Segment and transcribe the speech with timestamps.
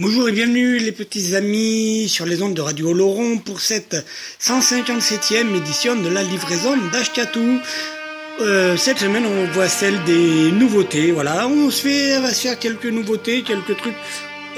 [0.00, 3.96] Bonjour et bienvenue les petits amis sur les ondes de Radio Laurent pour cette
[4.40, 7.58] 157e édition de la livraison d'Ashkatou.
[8.40, 12.60] Euh, cette semaine on voit celle des nouveautés, voilà, on se fait, va se faire
[12.60, 13.96] quelques nouveautés, quelques trucs,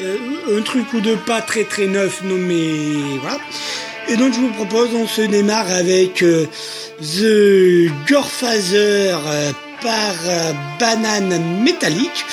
[0.00, 3.38] euh, un truc ou deux pas très très neuf nommé, voilà.
[4.10, 6.44] Et donc je vous propose, on se démarre avec euh,
[7.00, 9.16] The Gorfather
[9.80, 10.14] par
[10.78, 12.26] Banane Métallique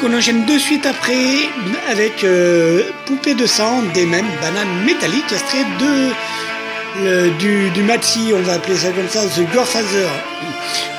[0.00, 1.48] qu'on enchaîne de suite après
[1.90, 6.10] avec euh, Poupée de sang des mêmes bananes métalliques extrait de
[7.38, 10.08] du, du Maxi, on va appeler ça comme ça, The Godfather.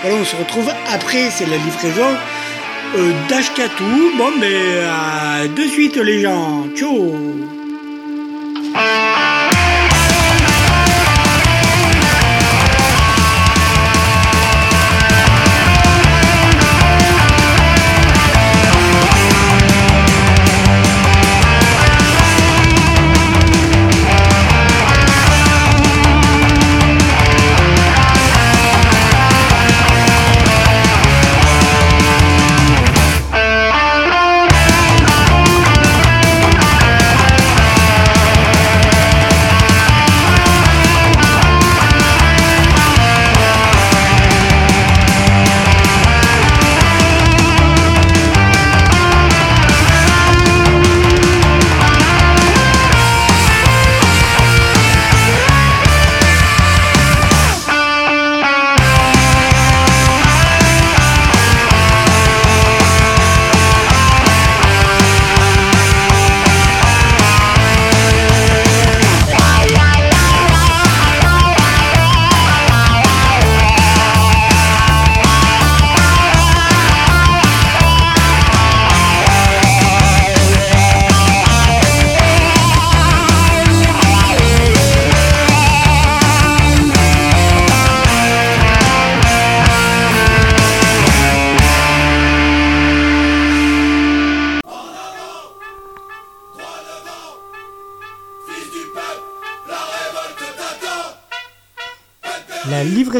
[0.01, 2.15] Voilà, on se retrouve après, c'est la livraison
[2.95, 4.11] euh, d'Ashkatou.
[4.17, 7.58] Bon, mais euh, de suite les gens, ciao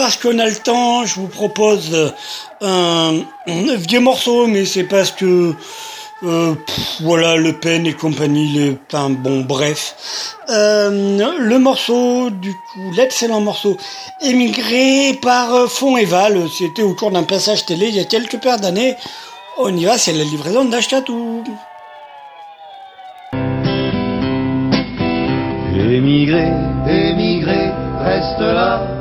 [0.00, 2.14] Parce qu'on a le temps, je vous propose
[2.62, 3.12] un,
[3.46, 5.54] vieux morceau, mais c'est parce que
[6.22, 6.54] euh,
[7.02, 10.38] voilà, Le Pen et compagnie, enfin bon, bref.
[10.48, 13.76] Euh, le morceau, du coup, l'excellent morceau,
[14.22, 18.04] émigré par euh, Fond et Val, c'était au cours d'un passage télé il y a
[18.04, 18.96] quelques paires d'années.
[19.58, 21.44] On y va, c'est la livraison d'Ashkatou.
[25.74, 26.48] Émigré,
[26.88, 27.70] émigré,
[28.02, 28.99] reste là,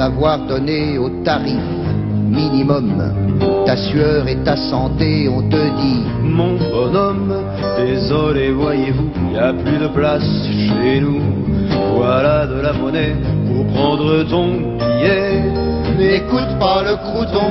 [0.00, 1.60] après avoir donné au tarif
[2.30, 3.12] minimum
[3.66, 7.34] ta sueur et ta santé, on te dit Mon bonhomme,
[7.76, 10.24] désolé, voyez-vous, y a plus de place
[10.82, 11.20] chez nous.
[11.96, 13.14] Voilà de la monnaie
[13.46, 14.46] pour prendre ton
[14.78, 15.42] billet.
[15.98, 17.50] N'écoute pas le crouton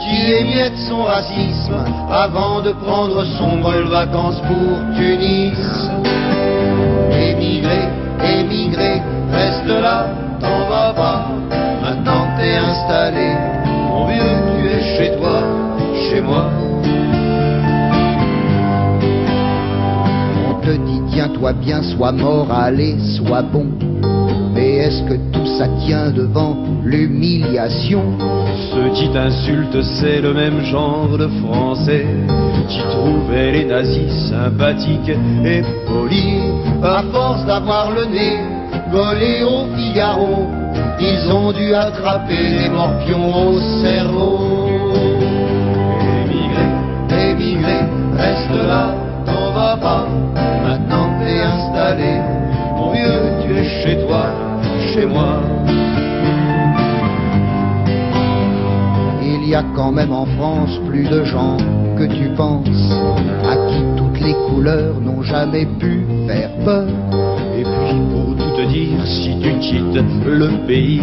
[0.00, 1.76] qui émiette son racisme
[2.10, 5.58] avant de prendre son vol vacances pour Tunis.
[7.12, 7.88] Émigré,
[8.40, 9.00] émigré,
[9.30, 10.06] reste là,
[10.40, 10.83] t'en vas
[12.86, 15.42] Mon vieux, tu es chez toi,
[15.94, 16.50] chez moi.
[20.46, 23.66] On te dit, tiens-toi bien, sois mort, allez, sois bon.
[24.54, 28.02] Mais est-ce que tout ça tient devant l'humiliation?
[28.72, 32.06] Ceux qui t'insultent, c'est le même genre de français
[32.68, 36.52] qui trouvaient les nazis sympathiques et polis.
[36.82, 38.36] À force d'avoir le nez
[38.92, 40.46] collé au Figaro,
[41.00, 44.68] ils ont dû attraper des morpions au cerveau.
[46.24, 46.66] Émigré,
[47.30, 47.78] émigré,
[48.16, 48.94] reste là,
[49.26, 50.06] t'en vas pas,
[50.66, 52.20] maintenant t'es installé.
[52.76, 54.26] Mon vieux, tu es chez toi,
[54.92, 55.40] chez moi.
[59.22, 61.56] Il y a quand même en France plus de gens
[61.96, 62.92] que tu penses,
[63.48, 66.88] à qui toutes les couleurs n'ont jamais pu faire peur.
[67.56, 68.23] Et puis
[68.56, 71.02] te dire, si tu quittes le pays,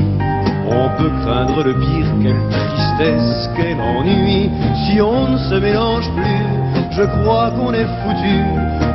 [0.68, 4.50] on peut craindre le pire, quelle tristesse, quel ennui.
[4.86, 6.46] Si on ne se mélange plus,
[6.92, 8.38] je crois qu'on est foutu.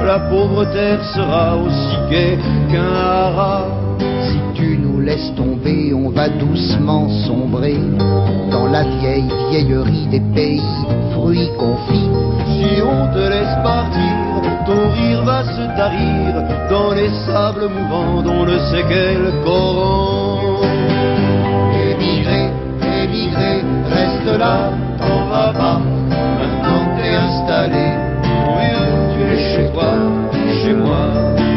[0.05, 2.39] La pauvre terre sera aussi gaie
[2.71, 3.65] qu'un haras.
[4.23, 7.79] Si tu nous laisses tomber, on va doucement sombrer
[8.51, 10.63] dans la vieille vieillerie des pays
[11.13, 12.11] fruits confits.
[12.47, 14.06] Si on te laisse partir,
[15.25, 16.35] va se tarir
[16.71, 20.61] dans les sables mouvants dont ne sait quel coran.
[21.91, 22.51] Émigré,
[23.03, 25.81] émigré, reste là, t'en vas pas,
[26.41, 27.87] maintenant t'es installé.
[28.59, 29.93] Vieux, tu es chez toi,
[30.63, 31.56] chez moi.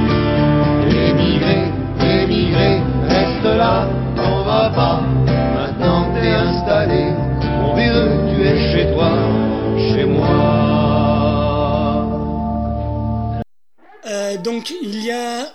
[14.60, 15.54] Donc il y a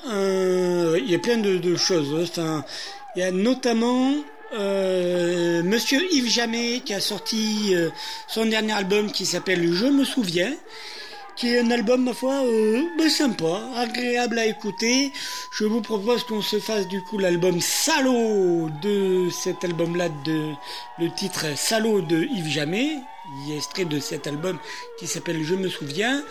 [0.97, 2.09] il y a plein de, choses.
[2.23, 2.65] Enfin,
[3.15, 4.15] il y a notamment
[4.55, 7.91] euh, Monsieur Yves Jamais qui a sorti euh,
[8.29, 10.55] son dernier album qui s'appelle Je me souviens,
[11.37, 15.13] qui est un album ma foi euh, ben, sympa, agréable à écouter.
[15.53, 20.53] Je vous propose qu'on se fasse du coup l'album Salaud de cet album-là, de
[20.99, 22.97] le titre Salaud de Yves Jamais,
[23.45, 24.59] il est extrait de cet album
[24.99, 26.23] qui s'appelle Je me souviens.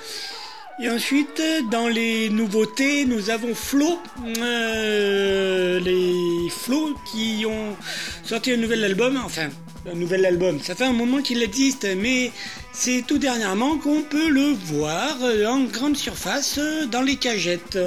[0.79, 3.99] Et ensuite, dans les nouveautés, nous avons Flo,
[4.39, 7.75] euh, les Flo qui ont
[8.23, 9.49] sorti un nouvel album, enfin
[9.91, 10.59] un nouvel album.
[10.59, 12.31] Ça fait un moment qu'il existe, mais
[12.71, 15.15] c'est tout dernièrement qu'on peut le voir
[15.47, 16.59] en grande surface
[16.91, 17.77] dans les cagettes,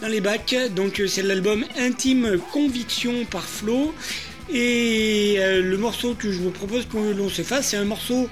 [0.00, 0.54] dans les bacs.
[0.76, 3.92] Donc c'est l'album Intime Conviction par Flo.
[4.52, 8.28] Et euh, le morceau que je vous propose que l'on se fasse, c'est un morceau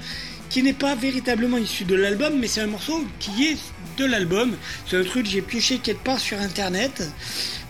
[0.51, 3.57] qui n'est pas véritablement issu de l'album, mais c'est un morceau qui est
[3.99, 4.57] de l'album.
[4.87, 7.03] C'est un truc que j'ai pioché quelque part sur internet.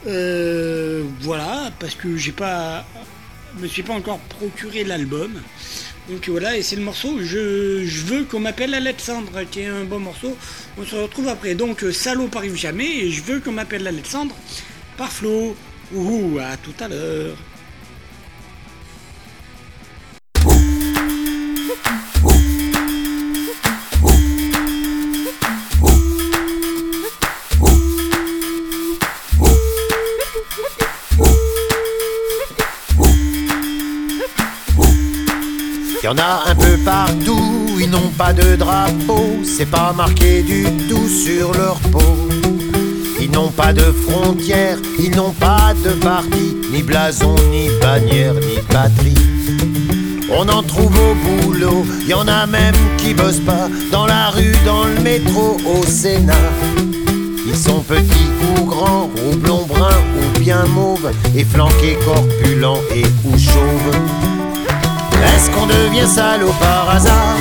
[0.06, 2.84] Euh, voilà, parce que j'ai pas,
[3.58, 5.32] me suis pas encore procuré l'album.
[6.08, 9.84] Donc voilà, et c'est le morceau je, je veux qu'on m'appelle Alexandre, qui est un
[9.84, 10.36] bon morceau.
[10.78, 11.54] On se retrouve après.
[11.54, 14.34] Donc Salaud par Yves Jamais, et je veux qu'on m'appelle Alexandre
[14.96, 15.56] par Flo.
[15.94, 17.36] Ouh, à tout à l'heure.
[36.08, 40.64] Y en a un peu partout, ils n'ont pas de drapeau, c'est pas marqué du
[40.88, 42.30] tout sur leur peau.
[43.20, 48.58] Ils n'ont pas de frontières, ils n'ont pas de parti, ni blason, ni bannière, ni
[48.70, 49.18] patrie.
[50.30, 54.56] On en trouve au boulot, y en a même qui bossent pas dans la rue,
[54.64, 56.32] dans le métro, au Sénat.
[57.46, 63.04] Ils sont petits ou grands, ou blonds bruns ou bien mauves, et flanqués, corpulents et
[63.26, 64.17] ou chauves.
[65.24, 67.36] Est-ce qu'on devient salaud par hasard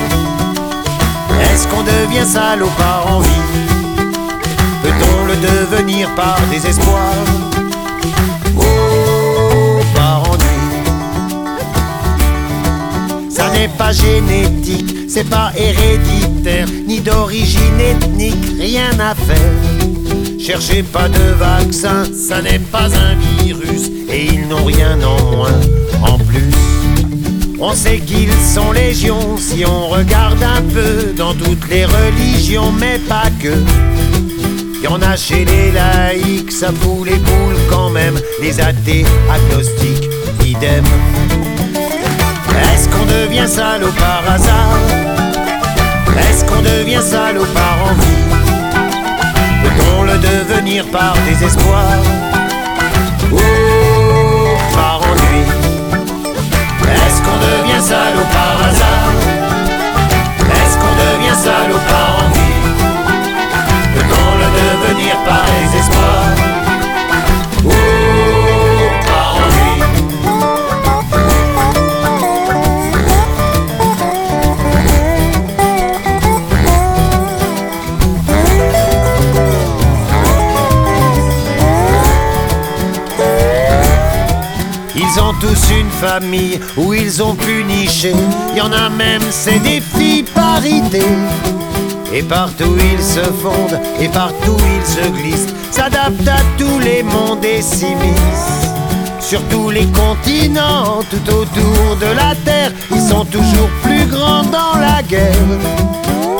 [1.41, 3.27] Est-ce qu'on devient salaud par envie
[4.83, 7.13] Peut-on le devenir par désespoir
[8.57, 10.45] Oh, par ennui
[13.29, 19.53] Ça n'est pas génétique, c'est pas héréditaire, ni d'origine ethnique, rien à faire.
[20.39, 25.59] Cherchez pas de vaccin, ça n'est pas un virus, et ils n'ont rien en moins,
[26.03, 26.66] en plus.
[27.59, 32.99] On sait qu'ils sont légions si on regarde un peu dans toutes les religions, mais
[32.99, 33.53] pas que.
[34.83, 40.07] Y en a chez les laïcs, ça fout les boules quand même, les athées, agnostiques,
[40.45, 40.85] idem.
[42.73, 44.77] Est-ce qu'on devient salaud par hasard?
[46.29, 48.17] Est-ce qu'on devient salaud par envie?
[49.63, 51.91] Peut-on le devenir par désespoir?
[53.31, 53.86] Ou
[57.37, 59.13] qu'on devient salaud par hasard
[60.39, 62.57] Est-ce qu'on devient salaud par envie
[63.95, 64.47] Peut-on le
[64.87, 66.56] devenir par désespoir
[85.39, 88.15] tous une famille où ils ont pu nicher.
[88.55, 91.01] Y en a même, c'est des filles parité.
[92.13, 97.43] Et partout ils se fondent, et partout ils se glissent, s'adaptent à tous les mondes
[97.43, 98.71] et s'immiscent.
[99.19, 104.79] Sur tous les continents, tout autour de la terre, ils sont toujours plus grands dans
[104.79, 105.33] la guerre.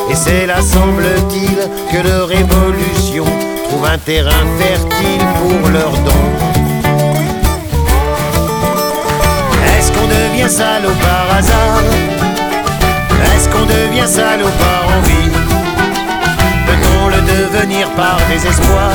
[0.10, 1.58] Et c'est là, semble-t-il,
[1.92, 3.26] que leur évolution
[3.68, 6.37] trouve un terrain fertile pour leurs dons.
[10.08, 11.84] Qu'on devient salaud par hasard
[13.36, 15.30] Est-ce qu'on devient salaud par envie
[16.68, 18.92] Peut-on le devenir par désespoir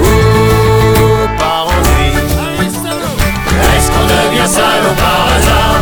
[0.00, 2.12] Ou par ennui
[3.76, 5.80] Est-ce qu'on devient salaud par hasard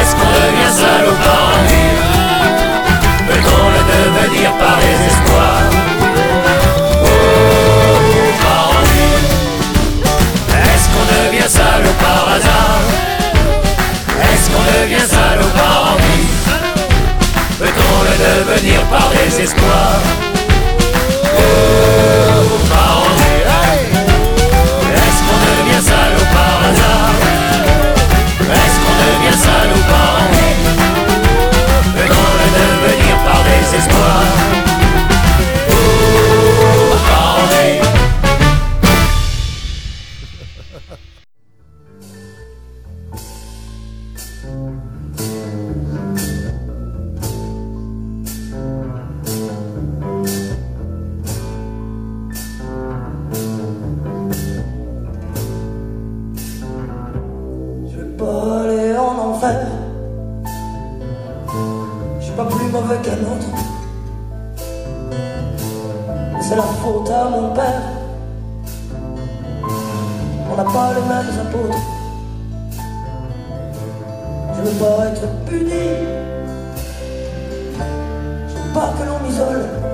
[0.00, 1.94] Est-ce qu'on devient salaud par envie
[3.28, 5.87] Peut-on le devenir par désespoir
[14.56, 16.28] Est-ce devient salaud par envie
[17.58, 20.00] Peut-on le devenir par désespoir
[21.36, 22.37] Ou
[70.88, 71.78] pas les mêmes apôtres.
[74.54, 75.88] Je veux pas être puni.
[78.48, 79.87] Je veux pas que l'on m'isole.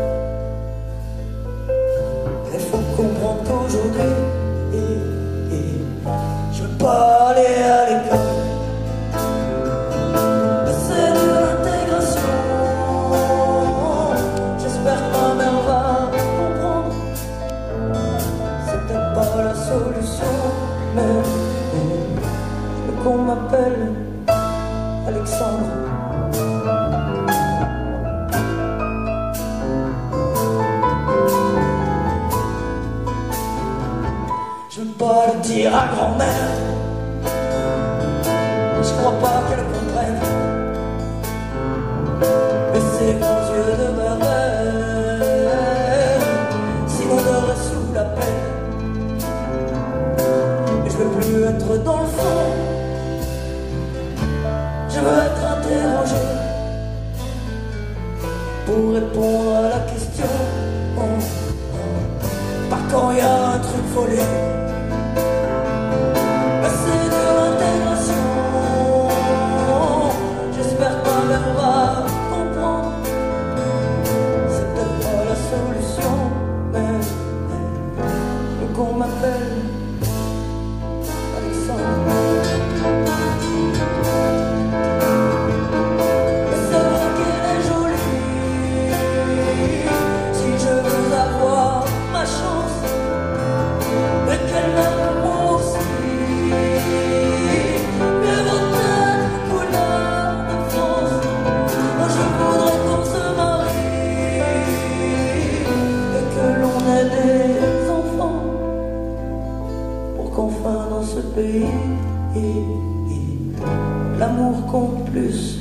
[115.14, 115.54] L'amour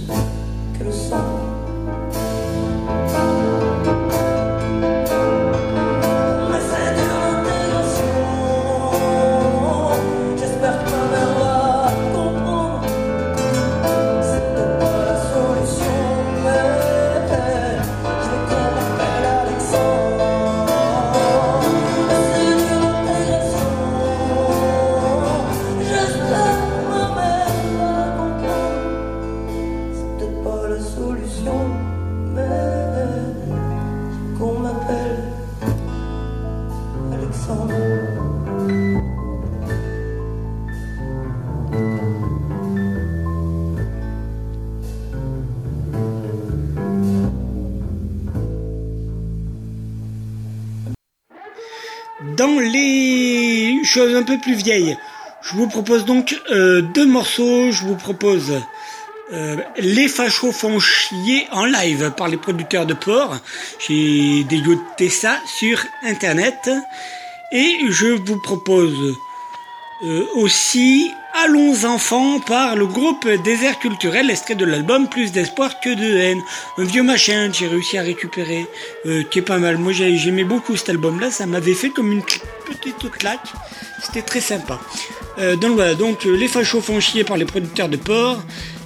[54.02, 54.98] un peu plus vieilles,
[55.42, 57.72] je vous propose donc euh, deux morceaux.
[57.72, 58.54] Je vous propose
[59.34, 63.38] euh, Les Fachos font chier en live par les producteurs de porc.
[63.88, 66.70] J'ai dégoté ça sur internet.
[67.52, 69.16] Et je vous propose
[70.04, 75.90] euh, aussi Allons enfants par le groupe Désert Culturel, extrait de l'album Plus d'espoir que
[75.90, 76.42] de haine.
[76.78, 78.68] Un vieux machin que j'ai réussi à récupérer,
[79.32, 79.80] qui est pas mal.
[79.80, 82.22] Moi j'ai- j'aimais beaucoup cet album-là, ça m'avait fait comme une
[82.74, 83.54] petite claque.
[84.02, 84.80] C'était très sympa.
[85.40, 88.44] Euh, donc voilà, donc euh, Les Fachos font chier par les producteurs de porc.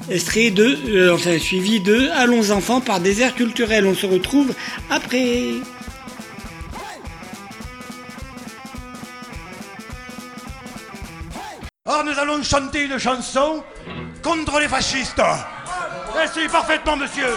[0.08, 3.86] De, euh, enfin suivi de Allons enfants par Désert Culturel.
[3.86, 4.54] On se retrouve
[4.90, 5.56] après.
[11.86, 13.64] Or, nous allons chanter une chanson
[14.24, 15.22] contre les fascistes.
[16.16, 17.28] Merci parfaitement, monsieur.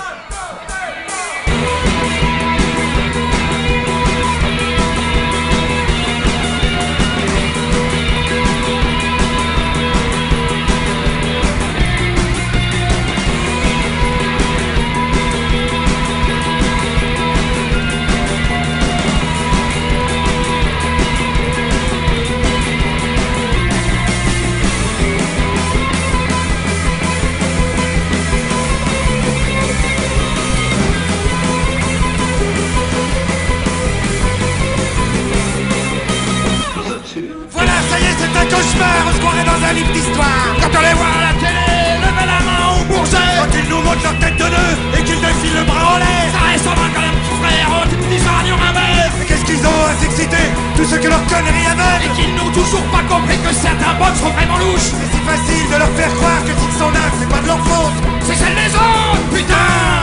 [38.41, 38.97] Un cauchemar.
[39.09, 40.45] On se croirait dans un livre d'histoire.
[40.61, 41.69] Quand on les voit à la télé,
[42.01, 43.31] levez la main au bourget.
[43.37, 46.27] Quand ils nous montrent leur tête de nœud et qu'ils défilent le bras en l'air.
[46.33, 47.67] Ça ressemble quand même, petit frère.
[47.69, 49.13] Oh, tu ça, radio rinvers.
[49.19, 50.47] Mais qu'est-ce qu'ils ont à s'exciter?
[50.77, 52.05] Tous ceux que leur connerie aveugle.
[52.09, 54.91] Et qu'ils n'ont toujours pas compris que certains bots sont vraiment louches.
[54.97, 57.61] C'est si facile de leur faire croire que s'ils sont nains, c'est pas de leur
[57.69, 57.97] faute.
[58.25, 60.01] C'est celle des autres, putain.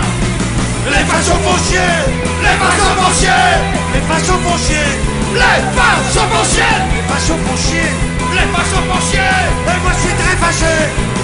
[0.88, 1.92] Les fachos font chier
[2.40, 3.44] Les fachos font chier
[3.94, 4.88] Les fachos font chier
[5.36, 5.44] Les
[5.76, 6.64] fachos font chier
[6.96, 8.07] Les fachos font chier
[8.38, 9.34] Les fachos font chier
[9.72, 10.76] Et moi je suis très fâché.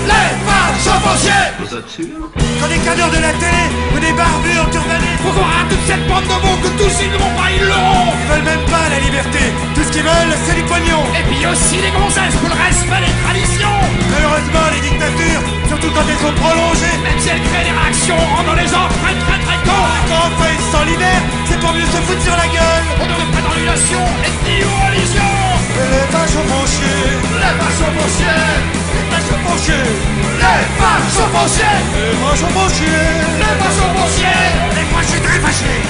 [0.09, 2.17] Les fachos font chier Vous êtes sûr?
[2.59, 5.85] Quand les cadres de la télé ou des barbus en turbanés Faut qu'on rate toute
[5.85, 8.09] cette bande de mots que tous ils n'auront pas, ils l'auront.
[8.17, 9.41] Ils veulent même pas la liberté.
[9.75, 11.01] Tout ce qu'ils veulent c'est du pognon.
[11.13, 13.77] Et puis aussi les gonzesses pour le respect des traditions
[14.09, 16.97] Malheureusement les dictatures, surtout quand elles sont prolongées.
[17.05, 19.87] Même si elles créent des réactions, rendant les gens très très très cons.
[20.09, 22.85] Quand enfin ils s'en libèrent, c'est pour mieux se foutre sur la gueule.
[23.01, 25.32] On ne pas dans ethnie ou religion
[25.75, 27.01] Les fachos font chier
[27.41, 28.39] Les fachos font chier
[28.93, 29.83] Les fachos font chier
[30.37, 33.01] Les fachos font chier Les fachos font chier
[33.39, 33.55] Les
[34.15, 34.41] chier
[34.79, 35.82] Et moi je suis très fâché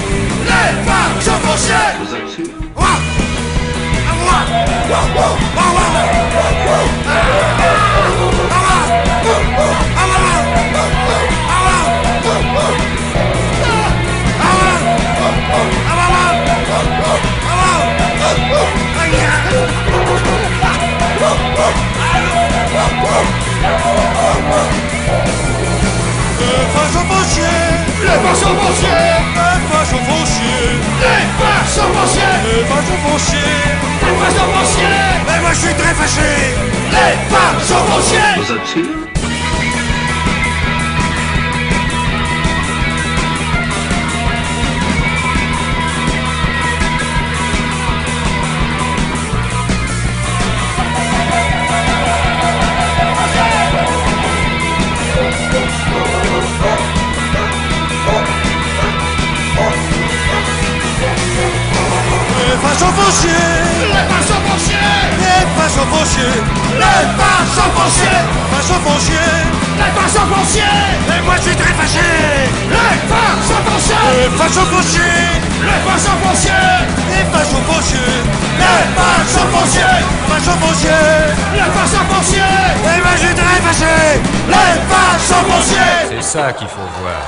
[86.64, 87.24] qu'il faut voir.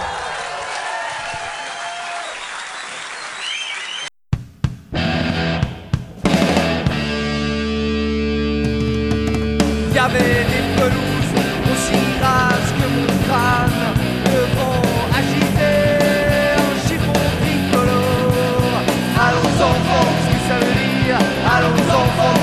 [9.89, 11.34] Il y avait des pelouses
[11.71, 13.84] aussi grasses que mon crâne.
[14.26, 14.82] Le vent
[15.19, 18.78] agitait un chiffon tricolore.
[19.26, 21.19] Allons enfants, qu'est-ce que ça veut dire?
[21.56, 22.39] Allons enfants.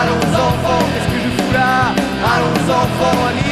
[0.00, 1.74] Allons enfants, qu'est-ce que je fous là?
[2.34, 3.43] Allons enfants, animez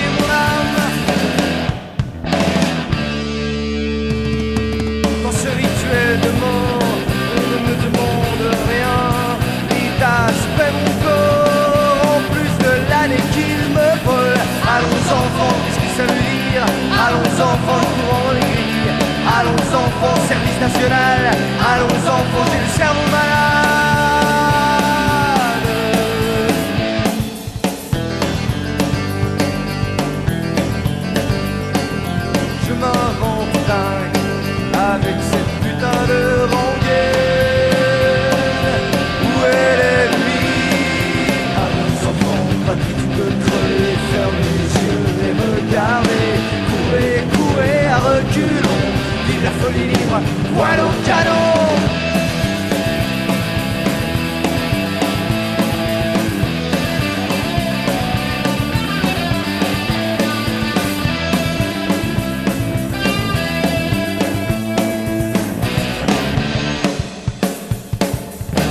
[20.28, 21.30] service national.
[21.72, 23.61] Allons enfants, j'ai le cerveau malade.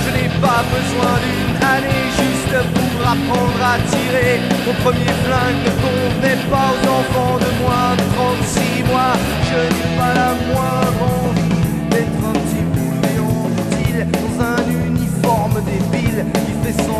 [0.04, 4.40] Je n'ai pas besoin d'une année juste pour apprendre à tirer.
[4.66, 9.14] Mon premier flingue ne convenait pas aux enfants de moins de 36 mois.
[9.44, 11.41] Je n'ai pas la moindre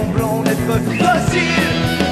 [0.02, 2.11] semblant d'être docile.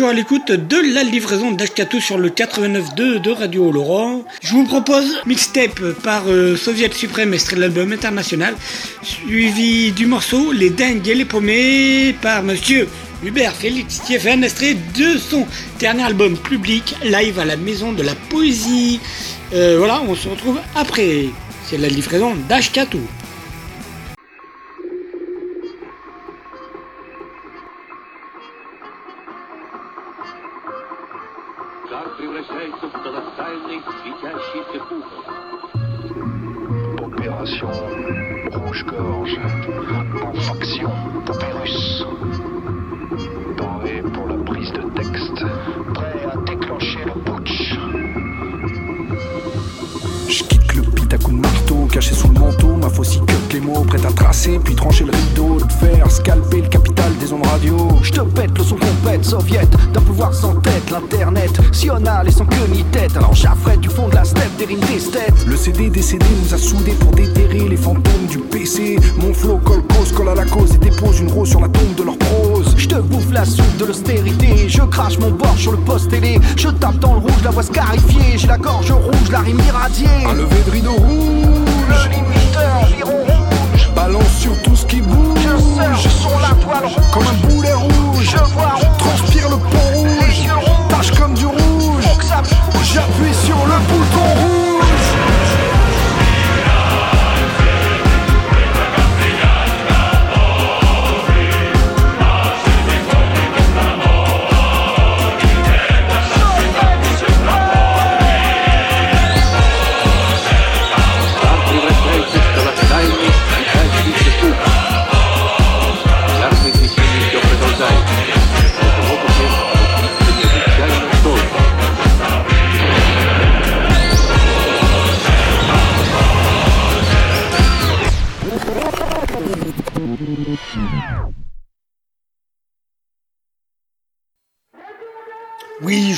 [0.00, 4.24] Toujours à l'écoute de la livraison d'Ashkatou sur le 89.2 de Radio Laurent.
[4.40, 8.54] Je vous propose mixtape par euh, Soviet Suprême, extrait de l'album international,
[9.02, 12.88] suivi du morceau Les Dingues et les Paumés par Monsieur
[13.22, 15.46] Hubert Félix Stéphane, extrait de son
[15.78, 19.00] dernier album public, live à la Maison de la Poésie.
[19.52, 21.26] Euh, voilà, on se retrouve après.
[21.66, 23.02] C'est la livraison d'Ashkatou.
[53.00, 56.68] Faucille cut les mots, prête à tracer, puis trancher le rideau, de faire scalper le
[56.68, 57.88] capital des ondes radio.
[58.02, 62.44] Je te pète le son trompette soviète, d'un pouvoir sans tête, l'internet, sional et sans
[62.44, 63.16] queue ni tête.
[63.16, 65.32] Alors j'affrète du fond de la steppe, des rimes d'esthète.
[65.46, 68.98] Le CD décédé nous a soudés pour déterrer les fantômes du PC.
[69.16, 71.94] Mon flow colle cause, colle à la cause et dépose une rose sur la tombe
[71.96, 72.74] de leur prose.
[72.76, 76.38] Je te bouffe la soupe de l'austérité, je crache mon bord sur le poste télé.
[76.54, 80.06] Je tape dans le rouge, la voix scarifiée, j'ai la gorge rouge, la rime irradiée.
[80.28, 82.10] Un lever de rideau rouge,
[83.94, 85.38] Balance sur tout ce qui bouge.
[86.02, 87.04] Je sur la toile rouge.
[87.12, 88.98] Comme un boulet rouge, Je vois rouge.
[88.98, 90.88] transpire le pont rouge, Les yeux ronds.
[90.88, 92.04] tâche comme du rouge.
[92.92, 94.49] J'appuie sur le bouton rouge.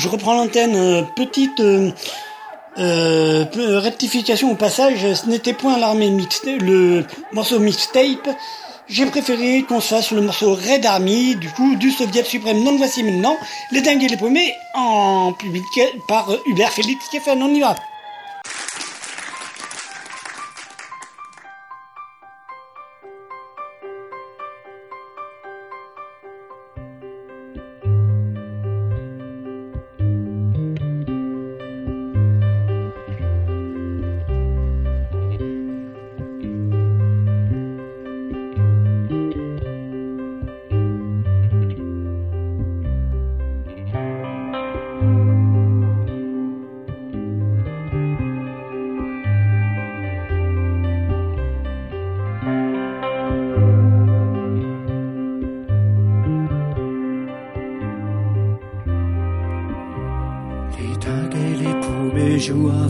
[0.03, 0.75] Je reprends l'antenne.
[0.75, 1.91] Euh, Petite euh,
[2.77, 3.45] euh,
[3.79, 8.29] rectification au passage, ce n'était point l'armée mixte, le morceau mixtape.
[8.89, 12.63] J'ai préféré qu'on se fasse le morceau Red Army, du coup, du Soviet suprême.
[12.65, 13.37] Donc voici maintenant
[13.71, 15.63] les dingues et les paumés en public
[16.07, 17.41] par Hubert Félix Stéphane.
[17.41, 17.75] On y va.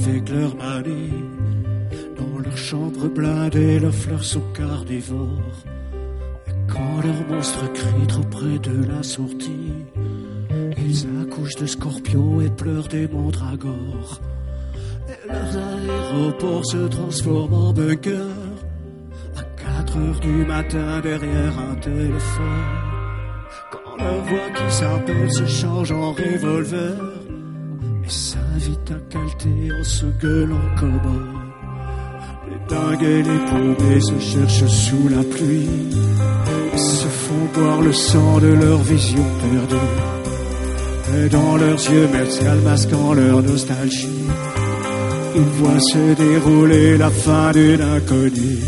[0.08, 1.12] Avec leur manie.
[2.18, 5.64] Dans leur chambre blindée, leurs fleurs sont carnivores.
[6.48, 9.74] Et quand leurs monstres crient trop près de la sortie,
[10.78, 14.22] ils accouchent de scorpions et pleurent des mandragores.
[15.08, 18.28] Et leurs aéroports se transforment en bunker.
[19.36, 19.44] À
[19.84, 22.64] 4 heures du matin derrière un téléphone.
[23.72, 26.98] Quand leur voix qui s'appelle se change en revolver.
[28.06, 29.00] Et s'invite à
[29.46, 31.24] en se gueulant comme un.
[32.50, 35.70] Les dingues et les paumés se cherchent sous la pluie.
[36.76, 39.92] Se font boire le sang de leur vision perdue.
[41.18, 44.08] Et dans leurs yeux mercial masquant leur nostalgie.
[45.36, 48.60] Ils voient se dérouler la fin d'une inconnue.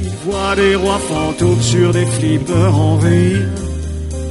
[0.00, 3.50] Ils voient des rois fantômes sur des flippers en ruine.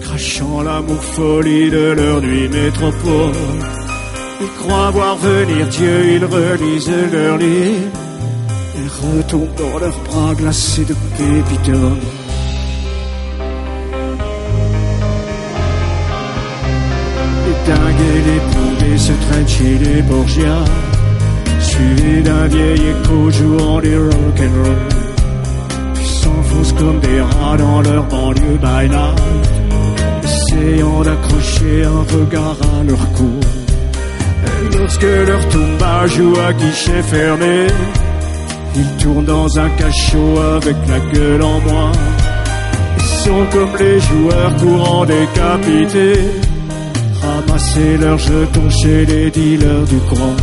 [0.01, 3.74] Crachant l'amour folie de leur nuit métropole.
[4.41, 7.99] Ils croient voir venir Dieu, ils relisent leur livre
[8.77, 11.99] et retombent dans leurs bras glacés de pépitone.
[17.45, 20.65] Les dingues et les poupées se traînent chez les Borgias,
[21.61, 24.81] suivis d'un vieil écho jouant des rock'n'roll.
[25.93, 29.21] Puis s'enfoncent comme des rats dans leur banlieue by night,
[30.23, 33.39] essayant d'accrocher un regard à leur cou.
[34.85, 37.65] Lorsque leur tomba joue à guichet fermé,
[38.75, 41.91] ils tournent dans un cachot avec la gueule en moi.
[42.99, 46.19] Et sont comme les joueurs courants décapités.
[47.19, 50.35] Ramasser leurs jetons chez les dealers du coin.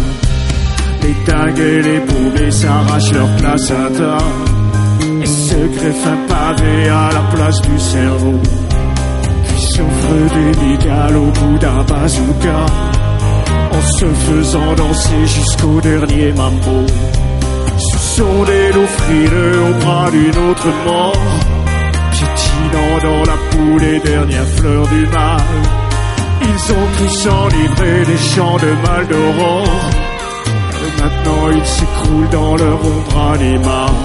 [1.02, 4.18] Les dingues et les paumés s'arrachent leur placenta
[5.22, 8.40] et se greffent un pavé à la place du cerveau.
[9.46, 12.66] Puis souffrent des migales au bout d'un bazooka
[13.72, 16.86] en se faisant danser jusqu'au dernier mambo.
[17.78, 21.16] Ce sont des loups frileux au bras d'une autre mort,
[22.12, 25.40] piétinant dans la boue les dernières fleurs du mal.
[26.42, 29.06] Ils ont tous enivré des champs de mal.
[30.84, 34.00] Et maintenant ils s'écroulent dans leur ombre animale.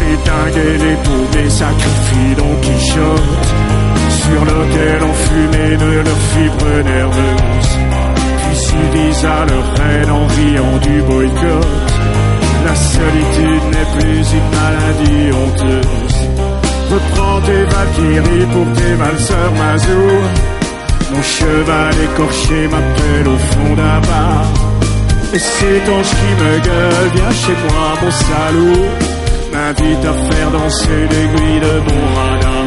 [0.00, 3.67] Les dingues et les paumés sacrifient Don Quichotte
[4.28, 7.78] sur l'autel enfumé de leurs fibres nerveuses.
[8.92, 11.66] Puis à leur reine en riant du boycott,
[12.64, 16.18] la solitude n'est plus une maladie honteuse.
[16.90, 20.08] Reprends tes valkyries pour tes valseurs mazou.
[21.12, 24.44] Mon cheval écorché m'appelle au fond d'un bar.
[25.34, 28.86] Et cet ange qui me gueule, viens chez moi, mon salaud.
[29.52, 32.57] M'invite à faire danser l'aiguille de mon radar.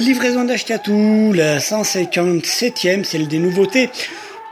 [0.00, 3.90] La livraison d'Ashkatou, la 157e, celle des nouveautés.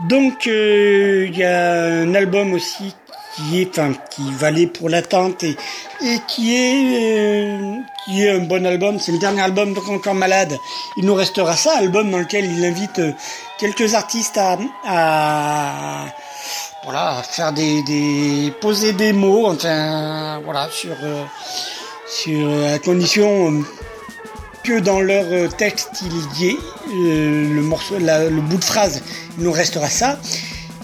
[0.00, 1.72] Donc euh, il y a
[2.02, 2.94] un album aussi
[3.34, 5.56] qui est, enfin, qui valait pour l'attente et,
[6.02, 8.98] et qui est, euh, qui est un bon album.
[8.98, 10.54] C'est le dernier album de Encore Malade.
[10.98, 13.12] Il nous restera ça, album dans lequel il invite euh,
[13.58, 14.58] quelques artistes à,
[17.30, 20.94] faire des, poser des mots, enfin, voilà, sur,
[22.06, 23.62] sur la condition
[24.64, 26.56] que dans leur euh, texte il y ait
[26.92, 29.02] euh, le morceau, le bout de phrase,
[29.36, 30.18] il nous restera ça.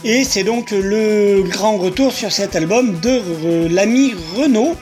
[0.05, 4.77] Et c'est donc le grand retour sur cet album de euh, l'ami Renaud.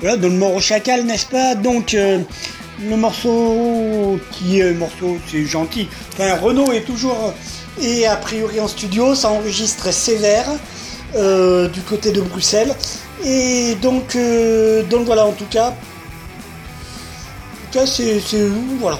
[0.00, 1.54] Voilà, dans le mort au chacal, n'est-ce pas?
[1.54, 5.88] Donc, le morceau qui est morceau, c'est gentil.
[6.12, 7.32] Enfin, Renaud est toujours,
[7.80, 10.48] et a priori en studio, ça enregistre sévère
[11.14, 12.74] euh, du côté de Bruxelles.
[13.24, 15.74] Et donc, euh, donc voilà, en tout cas,
[17.86, 18.20] c'est,
[18.80, 18.98] voilà,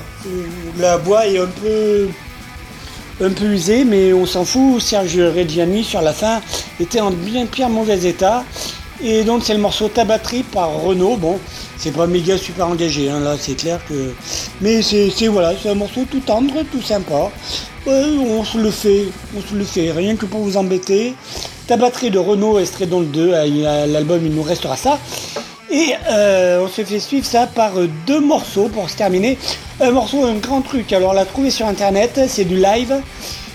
[0.78, 2.08] la bois est un peu,
[3.22, 4.80] un peu usée, mais on s'en fout.
[4.80, 6.40] Serge Reggiani sur la fin
[6.80, 8.44] était en bien pire mauvais état.
[9.02, 11.16] Et donc c'est le morceau Ta batterie par Renault.
[11.16, 11.40] Bon,
[11.76, 14.12] c'est pas méga super engagé, hein, là c'est clair que.
[14.60, 17.30] Mais c'est, voilà, c'est un morceau tout tendre, tout sympa.
[17.86, 19.06] On se le fait,
[19.36, 21.14] on se le fait, rien que pour vous embêter.
[21.66, 24.98] Ta batterie de Renault extrait dans le 2, à- à l'album il nous restera ça.
[25.70, 29.38] Et euh, on se fait suivre ça par euh, deux morceaux pour se terminer.
[29.80, 30.92] Un morceau, un grand truc.
[30.92, 33.00] Alors, l'a trouvé sur internet, c'est du live.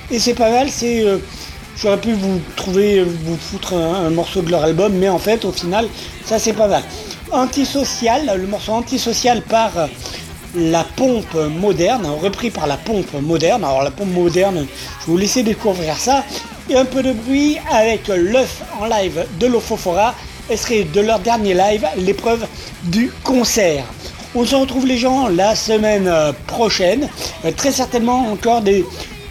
[0.09, 1.03] Et c'est pas mal, c'est.
[1.05, 1.17] euh,
[1.79, 5.45] J'aurais pu vous trouver, vous foutre un, un morceau de leur album, mais en fait,
[5.45, 5.87] au final,
[6.25, 6.81] ça c'est pas mal.
[7.31, 9.69] Antisocial, le morceau Antisocial par
[10.57, 13.63] la pompe moderne, repris par la pompe moderne.
[13.63, 14.65] Alors la pompe moderne,
[15.01, 16.23] je vous laisser découvrir ça.
[16.69, 20.15] Et un peu de bruit avec l'œuf en live de l'Ofofora,
[20.55, 22.45] serait de leur dernier live, l'épreuve
[22.83, 23.83] du concert.
[24.35, 26.11] On se retrouve les gens la semaine
[26.45, 27.09] prochaine.
[27.45, 28.85] Euh, très certainement encore des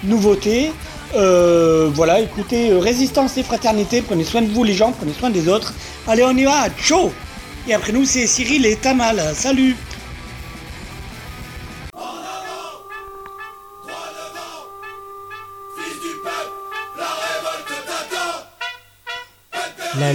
[0.04, 0.72] nouveautés.
[1.14, 5.30] Euh, voilà, écoutez, euh, résistance et fraternité, prenez soin de vous les gens, prenez soin
[5.30, 5.74] des autres.
[6.06, 7.12] Allez, on y va, chaud
[7.68, 9.22] Et après nous, c'est Cyril et Tamal.
[9.34, 9.76] Salut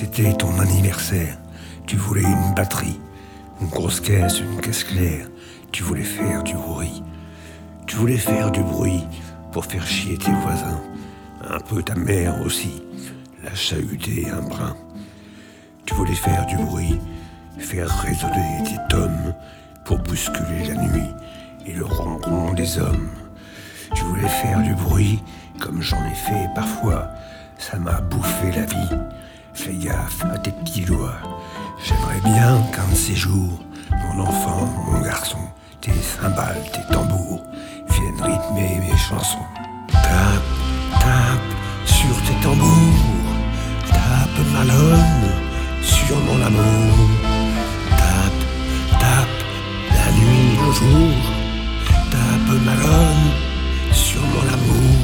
[0.00, 1.36] C'était ton anniversaire.
[1.86, 2.98] Tu voulais une batterie,
[3.60, 5.26] une grosse caisse, une caisse claire.
[5.72, 7.02] Tu voulais faire du bruit.
[7.86, 9.04] Tu voulais faire du bruit
[9.52, 10.80] pour faire chier tes voisins.
[11.46, 12.82] Un peu ta mère aussi.
[13.44, 14.74] La chahuter un brin.
[15.84, 16.98] Tu voulais faire du bruit,
[17.58, 19.34] faire résonner tes tomes
[19.84, 21.10] pour bousculer la nuit
[21.66, 23.10] et le ronron des hommes.
[23.94, 25.22] Tu voulais faire du bruit
[25.60, 27.06] comme j'en ai fait parfois.
[27.58, 28.96] Ça m'a bouffé la vie.
[29.62, 31.20] Fais gaffe à tes petits doigts.
[31.84, 35.36] J'aimerais bien qu'un de ces jours, mon enfant, mon garçon,
[35.82, 37.42] tes cymbales, tes tambours
[37.90, 39.44] viennent rythmer mes chansons.
[39.92, 40.48] Tape,
[40.98, 41.52] tape
[41.84, 43.34] sur tes tambours.
[43.86, 45.28] Tape malone
[45.82, 46.96] sur mon amour.
[47.90, 49.44] Tape, tape
[49.90, 51.16] la nuit, le jour.
[52.10, 53.30] Tape malone
[53.92, 54.99] sur mon amour.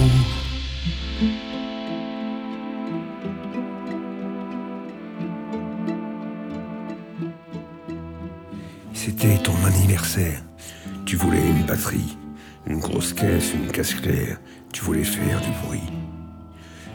[9.19, 10.43] C'était ton anniversaire.
[11.07, 12.19] Tu voulais une batterie,
[12.67, 14.37] une grosse caisse, une casse claire.
[14.75, 15.91] Tu voulais faire du bruit.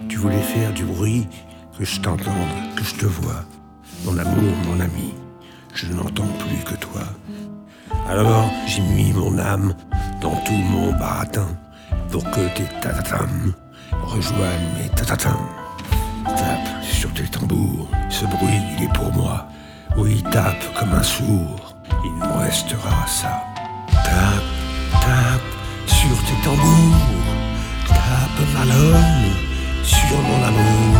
[0.07, 1.28] Tu voulais faire du bruit,
[1.76, 3.43] que je t'entende, que je te vois.
[4.05, 5.15] Mon amour, mon ami,
[5.74, 7.01] je n'entends plus que toi.
[8.07, 9.74] Alors j'ai mis mon âme
[10.22, 11.47] dans tout mon baratin
[12.11, 13.53] pour que tes tatatam
[14.03, 15.39] rejoignent mes tatatam.
[16.26, 19.47] Tape sur tes tambours, ce bruit il est pour moi.
[19.97, 21.70] Oui, tape comme un sourd,
[22.03, 23.43] il me restera ça.
[23.91, 24.49] Tape,
[24.91, 25.51] tape
[25.85, 26.97] sur tes tambours,
[27.87, 29.33] tape malone
[29.83, 30.97] sur mon amour.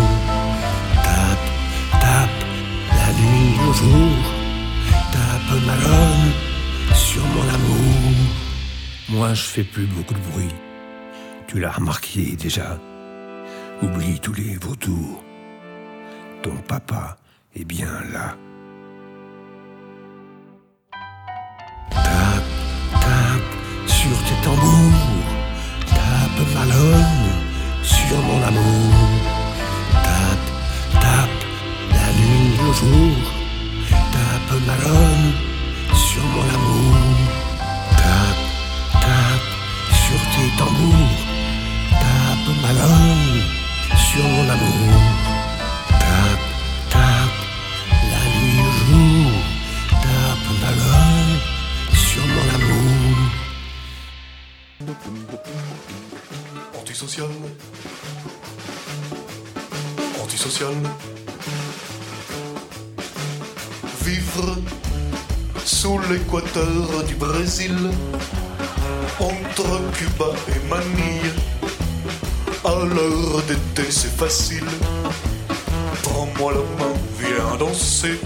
[1.04, 1.48] Tape,
[1.92, 2.46] tape
[2.90, 4.18] la nuit, le jour,
[5.12, 6.32] tape malone
[6.94, 8.14] sur mon amour.
[9.10, 10.56] Moi, je fais plus beaucoup de bruit.
[11.48, 12.80] Tu l'as remarqué déjà.
[13.82, 15.24] Oublie tous les vautours.
[16.44, 17.18] Ton papa
[17.56, 18.36] est bien là.
[24.12, 24.92] sur tes tambours,
[25.88, 27.32] tape ballonne
[27.82, 28.94] sur mon amour.
[30.06, 30.48] Tape,
[31.00, 31.42] tape,
[31.92, 33.16] la lune le jour,
[33.90, 35.32] tape marronne
[35.94, 36.98] sur mon amour.
[38.02, 38.44] Tape,
[39.06, 39.50] tape
[40.04, 41.18] sur tes tambours,
[42.02, 43.42] tape ballonne
[43.96, 45.21] sur mon amour.
[56.80, 57.28] Antisocial.
[60.22, 60.76] Antisocial.
[64.04, 64.58] Vivre
[65.66, 67.76] sous l'équateur du Brésil,
[69.20, 71.34] entre Cuba et Manille.
[72.64, 74.68] À l'heure d'été, c'est facile.
[76.04, 78.20] Prends-moi la main, viens danser.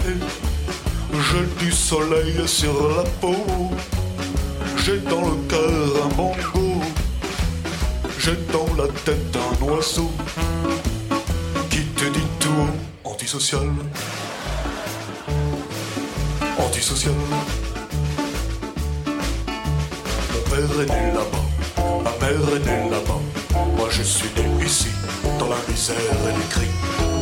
[1.12, 3.70] J'ai du soleil sur la peau.
[4.86, 6.80] J'ai dans le cœur un bongo.
[8.20, 10.12] J'ai dans la tête un oiseau
[11.68, 12.68] qui te dit tout
[13.02, 13.66] antisocial.
[16.56, 17.14] Antisocial.
[20.32, 21.46] Mon père est né là-bas,
[22.04, 23.20] ma mère est née là-bas.
[23.76, 24.90] Moi je suis né ici,
[25.40, 26.74] dans la misère et les cris.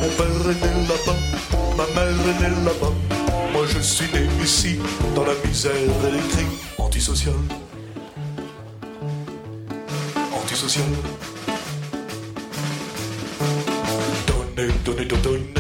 [0.03, 1.19] Mon père est né là-bas,
[1.79, 2.93] ma mère est née là-bas.
[3.55, 4.79] Moi je suis né ici,
[5.15, 6.74] dans la misère et les cris.
[7.15, 7.41] Antisocial.
[10.33, 10.85] Antisocial.
[14.27, 15.54] Donnez, donnez, donnez,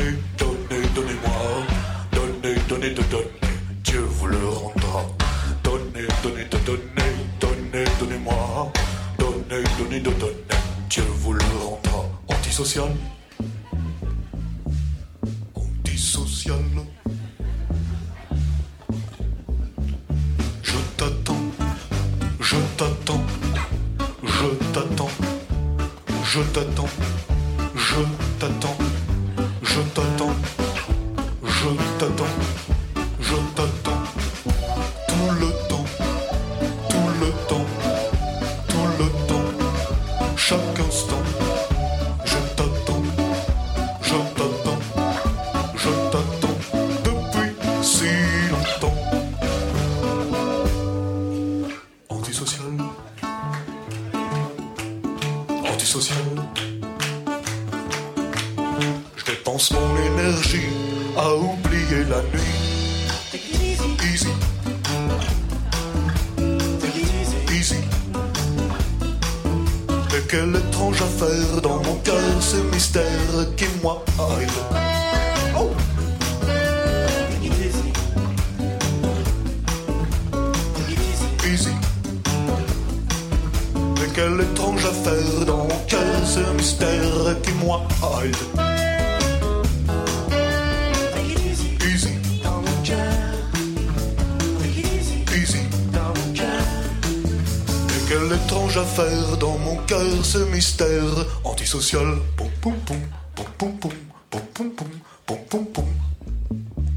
[101.54, 102.18] antisocial.
[102.36, 103.00] Poum poum poum,
[103.34, 103.92] poum poum poum,
[104.28, 104.90] poum poum poum,
[105.24, 105.88] poum poum poum.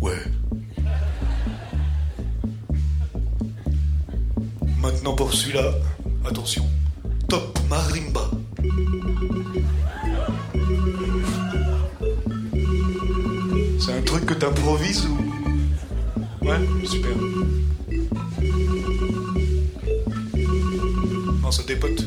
[0.01, 0.23] Ouais.
[4.81, 5.71] Maintenant pour celui-là,
[6.25, 6.65] attention.
[7.29, 8.31] Top marimba.
[13.79, 15.17] C'est un truc que t'improvises ou
[16.45, 17.15] Ouais, super.
[21.43, 22.05] Non, ça dépote.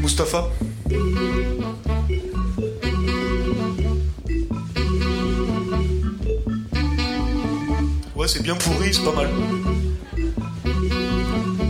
[0.00, 0.48] Mustapha
[0.88, 0.96] Ouais,
[8.26, 9.28] c'est bien pourri, c'est pas mal.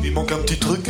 [0.05, 0.89] Il manque un petit truc.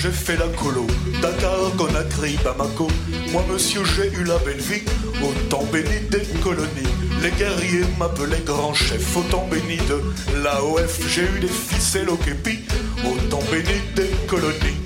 [0.00, 0.86] J'ai fait la colo.
[1.20, 2.88] Dakar, Conakry, Bamako.
[3.32, 4.82] Moi, monsieur, j'ai eu la belle vie.
[5.22, 6.94] Au temps béni des colonies.
[7.22, 9.16] Les guerriers m'appelaient grand chef.
[9.16, 10.00] Au temps béni de
[10.42, 12.60] l'AOF, j'ai eu des ficelles au képi.
[13.04, 14.80] Au temps béni des colonies.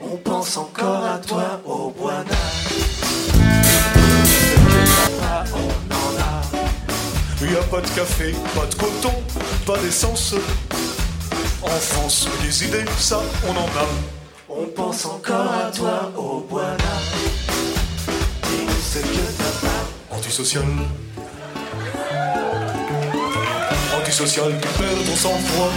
[0.00, 2.24] On pense encore à toi, au a.
[7.40, 9.14] Y a pas de café, pas de coton,
[9.64, 10.34] pas d'essence.
[11.62, 14.17] En France, des idées, ça, on en a.
[14.78, 16.76] Pense encore à toi, au Boana.
[18.44, 20.16] Dis-nous ce que t'as pas.
[20.16, 20.62] Antisocial.
[23.98, 25.72] Antisocial, tu perds ton sang-froid.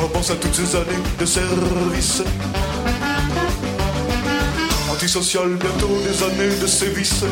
[0.00, 2.22] Repense à toutes ces années de service.
[4.92, 7.24] Antisocial, bientôt des années de sévices.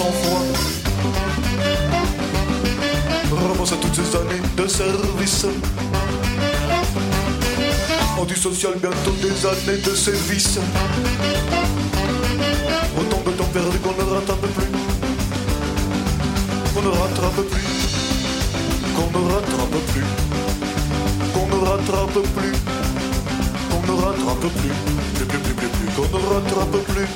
[0.00, 0.42] Ton sang-froid.
[3.48, 5.46] Repense toutes ces années de service.
[8.18, 10.58] Antisocial, bientôt des années de service.
[12.98, 14.72] Autant de temps perdu qu'on ne rattrape plus.
[16.74, 17.68] Qu'on ne rattrape plus.
[18.96, 20.08] Qu'on ne rattrape plus.
[21.34, 22.54] Qu'on ne rattrape plus.
[23.70, 24.74] Qu'on ne rattrape plus.
[25.14, 25.88] Plus, plus, plus, plus, plus.
[25.94, 27.08] Qu'on ne rattrape plus.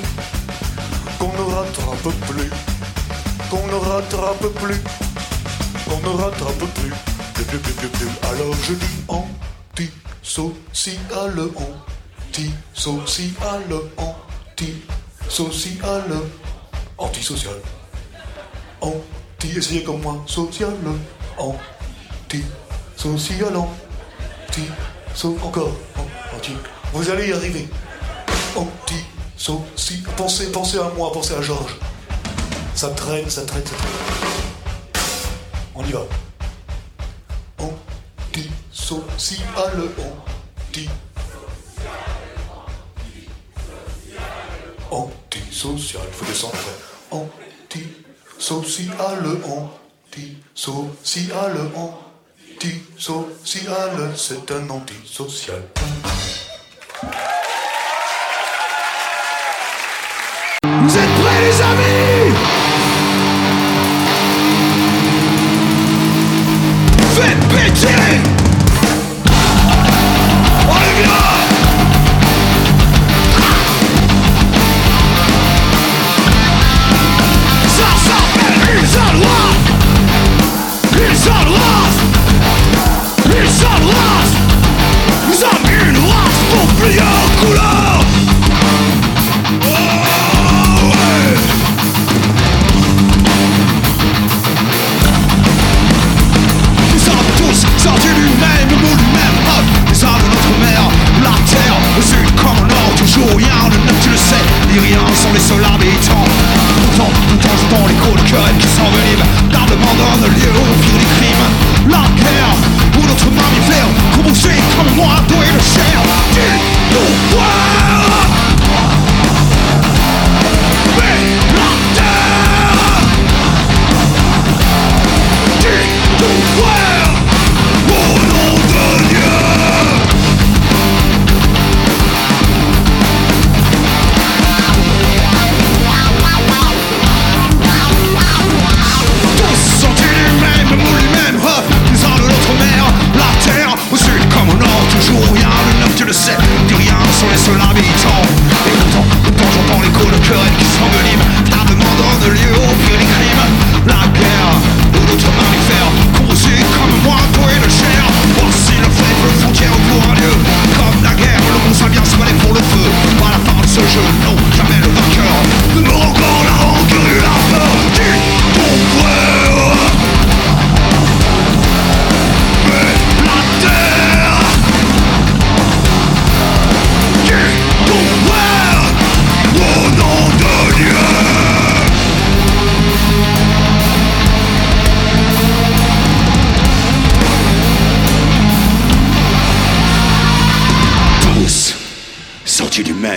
[1.19, 2.74] Qu'on ne rattrape plus.
[3.49, 4.81] Qu'on ne rattrape plus.
[5.87, 6.93] Qu'on ne rattrape plus.
[8.23, 10.51] Alors je dis anti-social,
[12.27, 13.63] anti-social,
[13.97, 16.03] anti-social,
[16.97, 17.61] anti-social.
[18.81, 20.73] Anti, essayez comme moi, social,
[21.37, 24.63] anti-social, anti,
[25.13, 25.71] so, encore,
[26.35, 26.53] anti.
[26.93, 27.67] Vous allez y arriver.
[28.55, 30.03] Anti-social.
[30.17, 31.77] Pensez, pensez à moi, pensez à Georges.
[32.75, 33.89] Ça traîne, ça traîne, ça traîne.
[35.75, 36.01] On y va.
[37.57, 40.89] Anti-social, anti.
[44.91, 46.57] Anti-social, faut descendre.
[47.11, 49.25] Anti-social,
[50.53, 51.57] anti-social,
[52.57, 55.63] anti-social, c'est un antisocial.
[60.63, 61.94] Vous êtes prêts les amis?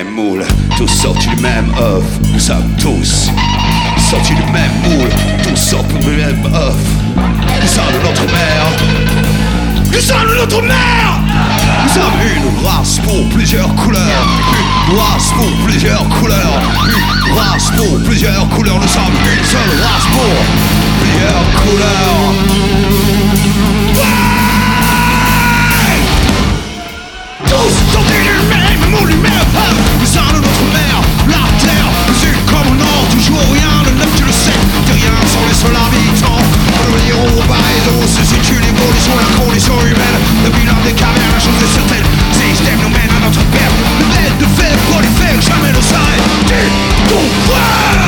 [0.05, 0.45] Même moule,
[0.77, 2.05] tous sortis du même œuf.
[2.33, 3.31] Nous sommes tous
[3.99, 5.09] sortis du même moule,
[5.43, 6.77] tous sortis du même œuf.
[7.61, 8.67] Nous sommes de notre mère.
[9.93, 11.21] Nous sommes de notre mère.
[11.83, 14.27] Nous sommes une race pour plusieurs couleurs.
[14.89, 16.63] Une race pour plusieurs couleurs.
[17.27, 18.79] Une race pour plusieurs couleurs.
[18.81, 20.35] Nous sommes une seule race pour
[21.01, 22.35] plusieurs couleurs.
[27.47, 29.15] Tous sortis du même moule,
[33.29, 34.57] toujours rien Le neuf tu le sais,
[34.87, 36.41] des rien sont les seuls habitants
[36.81, 37.41] Revenir au
[38.07, 42.81] se situe l'évolution La condition humaine, le bilan des cavernes La chose est certaine, système
[42.83, 43.75] nous mène à notre perte.
[44.01, 44.07] Le
[44.41, 46.25] de fer prolifère, jamais ne s'arrête.
[46.47, 48.08] Dis ton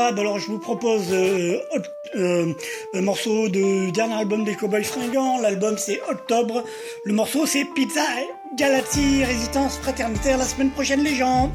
[0.00, 1.58] Alors je vous propose euh,
[2.14, 2.52] euh,
[2.94, 5.40] un morceau de dernier album des Cowboys Fringants.
[5.40, 6.62] L'album c'est Octobre.
[7.04, 8.02] Le morceau c'est Pizza
[8.56, 11.50] Galaxy, Résistance Fraternitaire la semaine prochaine les gens.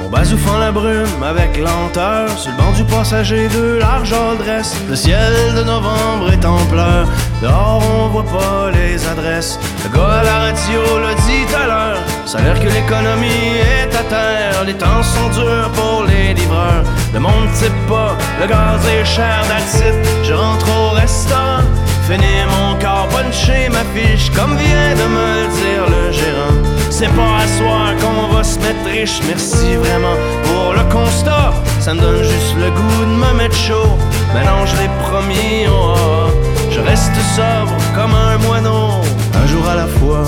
[0.00, 4.76] Mon bazou fend la brume avec lenteur Sur le banc du passager de large adresse
[4.88, 7.08] Le ciel de novembre est en pleurs
[7.40, 12.11] Dehors on voit pas les adresses Le gars à la radio l'a dit à l'heure
[12.26, 14.64] Ça a l'air que l'économie est à terre.
[14.64, 16.84] Les temps sont durs pour les livreurs.
[17.12, 19.94] Le monde type pas, le gaz est cher it,
[20.24, 21.62] je rentre au restaurant.
[22.08, 26.56] Finir mon corps, puncher ma fiche Comme vient de me le dire le gérant.
[26.90, 31.52] C'est pas à soir qu'on va se mettre riche, merci vraiment pour le constat.
[31.80, 33.96] Ça me donne juste le goût de me mettre chaud.
[34.34, 36.30] Maintenant je l'ai promis, oh, oh,
[36.70, 39.00] je reste sobre comme un moineau.
[39.42, 40.24] Un jour à la fois,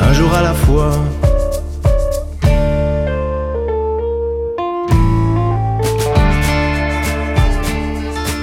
[0.00, 0.90] un jour à la fois.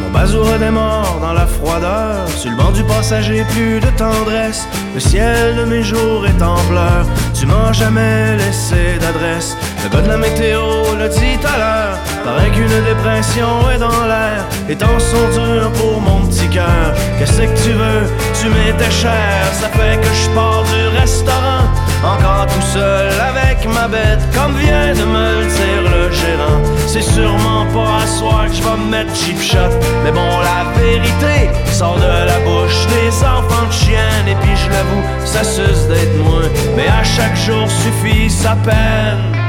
[0.02, 2.28] Mon bazou redémarre dans la froideur.
[2.30, 4.68] Sur le banc du passager, plus de tendresse.
[4.94, 7.06] Le ciel de mes jours est en pleurs.
[7.34, 9.58] Tu m'as jamais laissé d'adresse.
[9.84, 10.62] Le gars de la météo
[10.98, 16.00] l'a dit à l'heure Paraît qu'une dépression est dans l'air Les temps sont durs pour
[16.00, 16.94] mon petit cœur.
[17.18, 18.04] Qu'est-ce que tu veux,
[18.40, 19.42] tu m'étais cher.
[19.54, 21.66] Ça fait que je pars du restaurant
[22.04, 26.62] Encore tout seul avec ma bête Comme vient de me le dire le gérant.
[26.88, 29.74] C'est sûrement pas à soir que je vais me mettre cheap shot.
[30.04, 34.70] Mais bon la vérité sort de la bouche des enfants de chiennes Et puis je
[34.70, 36.50] l'avoue ça suce d'être moins.
[36.76, 39.41] Mais à chaque jour suffit sa peine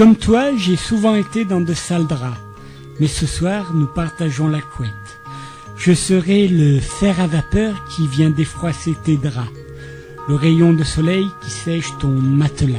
[0.00, 2.40] Comme toi, j'ai souvent été dans de sales draps.
[3.00, 5.20] Mais ce soir, nous partageons la couette.
[5.76, 9.52] Je serai le fer à vapeur qui vient défroisser tes draps.
[10.26, 12.78] Le rayon de soleil qui sèche ton matelas.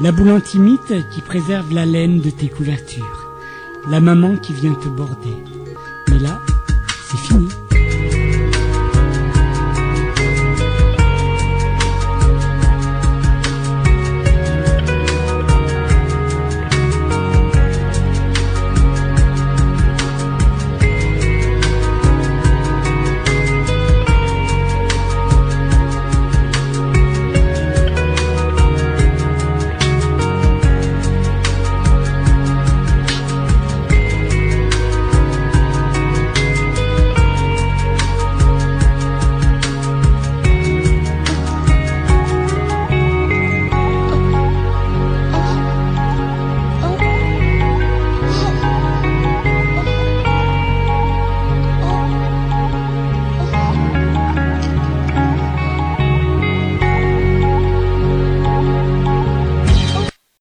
[0.00, 3.38] La boule antimite qui préserve la laine de tes couvertures.
[3.88, 5.36] La maman qui vient te border.
[6.08, 6.40] Mais là,
[7.08, 7.46] c'est fini.